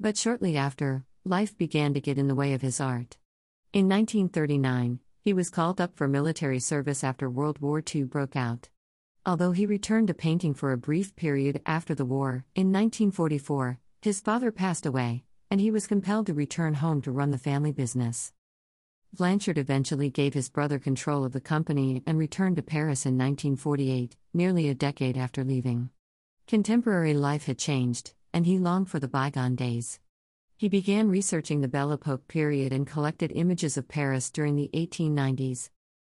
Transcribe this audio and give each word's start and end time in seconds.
But 0.00 0.16
shortly 0.16 0.56
after, 0.56 1.04
life 1.24 1.56
began 1.56 1.94
to 1.94 2.00
get 2.00 2.18
in 2.18 2.26
the 2.26 2.34
way 2.34 2.52
of 2.52 2.62
his 2.62 2.80
art. 2.80 3.16
In 3.72 3.88
1939, 3.88 4.98
he 5.20 5.32
was 5.32 5.50
called 5.50 5.80
up 5.80 5.94
for 5.94 6.08
military 6.08 6.58
service 6.58 7.04
after 7.04 7.30
World 7.30 7.60
War 7.60 7.80
II 7.94 8.02
broke 8.02 8.34
out. 8.34 8.70
Although 9.24 9.52
he 9.52 9.66
returned 9.66 10.08
to 10.08 10.14
painting 10.14 10.52
for 10.52 10.72
a 10.72 10.76
brief 10.76 11.14
period 11.14 11.62
after 11.64 11.94
the 11.94 12.04
war, 12.04 12.44
in 12.56 12.72
1944, 12.72 13.78
his 14.00 14.20
father 14.20 14.50
passed 14.50 14.84
away, 14.84 15.22
and 15.48 15.60
he 15.60 15.70
was 15.70 15.86
compelled 15.86 16.26
to 16.26 16.34
return 16.34 16.74
home 16.74 17.00
to 17.02 17.12
run 17.12 17.30
the 17.30 17.38
family 17.38 17.70
business. 17.70 18.32
Blanchard 19.12 19.58
eventually 19.58 20.10
gave 20.10 20.34
his 20.34 20.50
brother 20.50 20.80
control 20.80 21.24
of 21.24 21.34
the 21.34 21.40
company 21.40 22.02
and 22.04 22.18
returned 22.18 22.56
to 22.56 22.62
Paris 22.62 23.06
in 23.06 23.16
1948, 23.16 24.16
nearly 24.34 24.68
a 24.68 24.74
decade 24.74 25.16
after 25.16 25.44
leaving. 25.44 25.90
Contemporary 26.46 27.14
life 27.14 27.46
had 27.46 27.58
changed, 27.58 28.12
and 28.32 28.46
he 28.46 28.58
longed 28.58 28.90
for 28.90 28.98
the 28.98 29.08
bygone 29.08 29.54
days. 29.54 30.00
He 30.56 30.68
began 30.68 31.08
researching 31.08 31.60
the 31.60 31.68
Belle 31.68 31.92
Epoque 31.92 32.28
period 32.28 32.72
and 32.72 32.86
collected 32.86 33.32
images 33.34 33.76
of 33.76 33.88
Paris 33.88 34.30
during 34.30 34.54
the 34.54 34.70
1890s. 34.74 35.70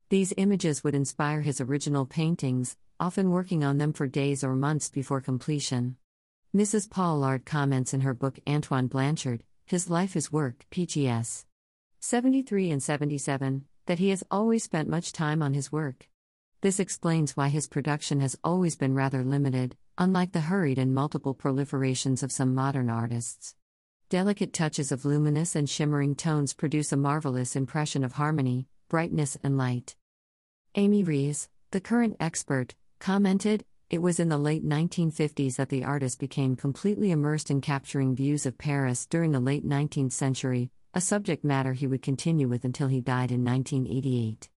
These 0.09 0.33
images 0.37 0.83
would 0.83 0.95
inspire 0.95 1.41
his 1.41 1.59
original 1.59 2.05
paintings, 2.05 2.77
often 2.99 3.31
working 3.31 3.63
on 3.63 3.77
them 3.77 3.93
for 3.93 4.07
days 4.07 4.43
or 4.43 4.55
months 4.55 4.89
before 4.89 5.21
completion. 5.21 5.97
Mrs. 6.55 6.89
Paul 6.89 7.19
Lard 7.19 7.45
comments 7.45 7.93
in 7.93 8.01
her 8.01 8.13
book 8.13 8.39
Antoine 8.47 8.87
Blanchard, 8.87 9.43
His 9.65 9.89
Life 9.89 10.15
is 10.15 10.31
Work, 10.31 10.65
PGS 10.71 11.45
73 11.99 12.71
and 12.71 12.81
77, 12.81 13.65
that 13.87 13.99
he 13.99 14.09
has 14.09 14.23
always 14.31 14.63
spent 14.63 14.87
much 14.87 15.11
time 15.11 15.41
on 15.41 15.53
his 15.53 15.71
work. 15.71 16.07
This 16.61 16.79
explains 16.79 17.35
why 17.35 17.49
his 17.49 17.67
production 17.67 18.21
has 18.21 18.37
always 18.43 18.75
been 18.75 18.93
rather 18.93 19.23
limited, 19.23 19.75
unlike 19.97 20.31
the 20.31 20.41
hurried 20.41 20.77
and 20.77 20.93
multiple 20.93 21.33
proliferations 21.33 22.21
of 22.21 22.31
some 22.31 22.53
modern 22.53 22.89
artists. 22.89 23.55
Delicate 24.09 24.53
touches 24.53 24.91
of 24.91 25.05
luminous 25.05 25.55
and 25.55 25.69
shimmering 25.69 26.15
tones 26.15 26.53
produce 26.53 26.91
a 26.91 26.97
marvelous 26.97 27.55
impression 27.55 28.03
of 28.03 28.13
harmony, 28.13 28.67
brightness, 28.89 29.37
and 29.43 29.57
light. 29.57 29.95
Amy 30.75 31.03
Rehs, 31.03 31.47
the 31.71 31.81
current 31.81 32.15
expert, 32.19 32.75
commented 32.99 33.65
It 33.89 34.01
was 34.01 34.19
in 34.19 34.29
the 34.29 34.37
late 34.37 34.65
1950s 34.65 35.55
that 35.55 35.69
the 35.69 35.83
artist 35.83 36.19
became 36.19 36.55
completely 36.55 37.11
immersed 37.11 37.49
in 37.49 37.61
capturing 37.61 38.15
views 38.15 38.45
of 38.45 38.57
Paris 38.57 39.05
during 39.05 39.31
the 39.31 39.39
late 39.39 39.67
19th 39.67 40.11
century, 40.11 40.69
a 40.93 41.01
subject 41.01 41.43
matter 41.43 41.73
he 41.73 41.87
would 41.87 42.01
continue 42.01 42.47
with 42.47 42.63
until 42.63 42.87
he 42.87 43.01
died 43.01 43.31
in 43.31 43.43
1988. 43.43 44.49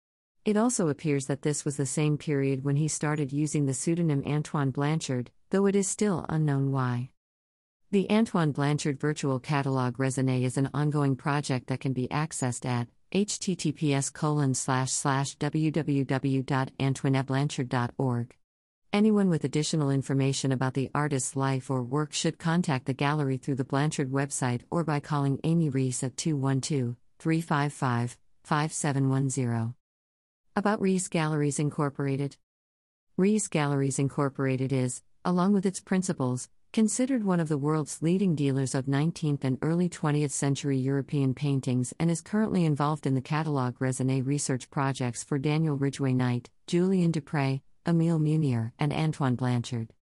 It 0.49 0.57
also 0.57 0.89
appears 0.89 1.27
that 1.27 1.43
this 1.43 1.67
was 1.67 1.77
the 1.77 1.85
same 1.85 2.17
period 2.17 2.65
when 2.65 2.77
he 2.77 2.89
started 2.89 3.35
using 3.35 3.67
the 3.67 3.75
pseudonym 3.75 4.23
Antoine 4.27 4.71
Blanchard, 4.71 5.31
though 5.51 5.67
it 5.67 5.77
is 5.77 5.87
still 5.87 6.25
unknown 6.31 6.73
why. 6.73 7.11
The 7.91 8.11
Antoine 8.11 8.53
Blanchard 8.53 8.99
Virtual 8.99 9.41
Catalog 9.41 9.99
Raisonné 9.99 10.45
is 10.45 10.57
an 10.57 10.71
ongoing 10.73 11.17
project 11.17 11.67
that 11.67 11.81
can 11.81 11.93
be 11.93 12.09
accessed 12.09 12.65
at 12.65 12.89
https 13.13 14.11
www.antoineBlanchard.org. 15.39 18.37
Anyone 18.91 19.29
with 19.29 19.45
additional 19.45 19.91
information 19.91 20.51
about 20.51 20.73
the 20.73 20.91
artist's 20.95 21.37
life 21.37 21.71
or 21.71 21.83
work 21.83 22.15
should 22.15 22.39
contact 22.39 22.87
the 22.87 22.95
gallery 22.95 23.37
through 23.37 23.57
the 23.57 23.65
Blanchard 23.65 24.11
website 24.11 24.63
or 24.71 24.83
by 24.83 24.99
calling 24.99 25.41
Amy 25.45 25.69
Rehs 25.69 26.03
at 26.03 26.17
212 26.17 26.97
355 27.19 28.17
5710. 28.45 29.75
About 30.59 30.81
Rehs 30.81 31.09
Galleries 31.09 31.61
Incorporated. 31.61 32.37
Rehs 33.17 33.49
Galleries 33.49 34.01
Incorporated 34.01 34.73
is, 34.73 35.05
along 35.25 35.53
with 35.53 35.65
its 35.65 35.79
principals, 35.79 36.49
considered 36.73 37.23
one 37.23 37.39
of 37.39 37.49
the 37.49 37.57
world's 37.57 38.03
leading 38.03 38.35
dealers 38.35 38.75
of 38.75 38.87
19th 38.87 39.45
and 39.45 39.59
early 39.63 39.89
20th 39.89 40.33
century 40.33 40.77
European 40.77 41.33
paintings 41.33 41.95
and 42.01 42.11
is 42.11 42.21
currently 42.21 42.65
involved 42.65 43.07
in 43.07 43.15
the 43.15 43.21
catalog 43.21 43.79
raisonné 43.79 44.27
research 44.27 44.69
projects 44.69 45.23
for 45.23 45.39
Daniel 45.39 45.77
Ridgway 45.77 46.13
Knight, 46.13 46.51
Julien 46.67 47.13
Dupre, 47.13 47.61
Emile 47.87 48.19
Munier, 48.19 48.73
and 48.81 48.93
Antoine 48.93 49.37
Blanchard. 49.37 49.93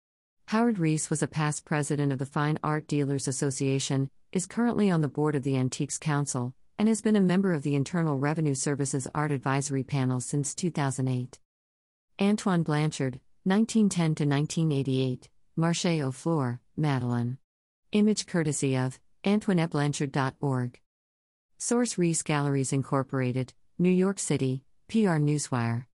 Howard 0.47 0.77
Rehs 0.77 1.11
was 1.11 1.23
a 1.23 1.27
past 1.29 1.67
president 1.67 2.13
of 2.13 2.19
the 2.19 2.25
Fine 2.25 2.59
Art 2.65 2.89
Dealers 2.89 3.29
Association, 3.29 4.09
is 4.33 4.47
currently 4.47 4.91
on 4.91 5.03
the 5.03 5.09
board 5.09 5.35
of 5.35 5.43
the 5.43 5.59
Antiques 5.59 5.99
Council, 5.99 6.55
and 6.79 6.89
has 6.89 7.03
been 7.03 7.17
a 7.17 7.21
member 7.21 7.53
of 7.53 7.63
the 7.63 7.75
Internal 7.75 8.19
Revenue 8.19 8.55
Service's 8.55 9.07
Art 9.15 9.31
Advisory 9.31 9.83
Panel 9.83 10.21
since 10.21 10.55
2008. 10.55 11.39
Antoine 12.21 12.63
Blanchard, 12.63 13.21
1910 13.45 14.15
to 14.15 14.25
1988, 14.25 15.29
Marché 15.59 16.03
aux 16.03 16.11
Fleurs, 16.11 16.61
Madeleine. 16.77 17.39
Image 17.93 18.27
courtesy 18.27 18.77
of 18.77 18.99
AntoineBlanchard.org. 19.25 20.81
Source 21.59 21.95
Rehs 21.99 22.23
Galleries 22.23 22.73
Incorporated, 22.73 23.53
New 23.79 23.91
York 23.91 24.19
City, 24.19 24.63
PR 24.89 25.19
Newswire. 25.19 25.85